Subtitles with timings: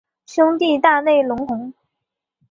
[0.25, 1.75] 兄弟大内隆弘。